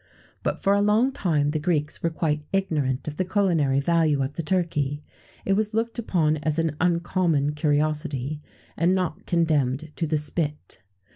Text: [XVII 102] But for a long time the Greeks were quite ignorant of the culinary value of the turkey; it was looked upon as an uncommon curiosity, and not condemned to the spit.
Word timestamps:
[XVII 0.01 0.41
102] 0.41 0.41
But 0.41 0.59
for 0.63 0.73
a 0.73 0.81
long 0.81 1.11
time 1.11 1.51
the 1.51 1.59
Greeks 1.59 2.01
were 2.01 2.09
quite 2.09 2.43
ignorant 2.51 3.07
of 3.07 3.17
the 3.17 3.23
culinary 3.23 3.79
value 3.79 4.23
of 4.23 4.33
the 4.33 4.41
turkey; 4.41 5.03
it 5.45 5.53
was 5.53 5.75
looked 5.75 5.99
upon 5.99 6.37
as 6.37 6.57
an 6.57 6.75
uncommon 6.81 7.53
curiosity, 7.53 8.41
and 8.75 8.95
not 8.95 9.27
condemned 9.27 9.91
to 9.97 10.07
the 10.07 10.17
spit. 10.17 10.81